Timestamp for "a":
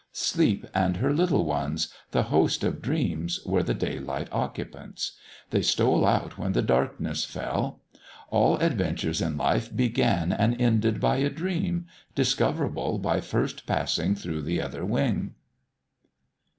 11.17-11.29